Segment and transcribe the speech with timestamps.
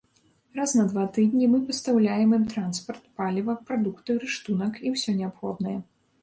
[0.59, 5.77] Раз на два тыдні мы пастаўляем ім транспарт, паліва, прадукты, рыштунак і ўсё неабходнае.